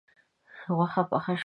غوښه 0.75 1.03
پخه 1.09 1.33
شوه 1.39 1.39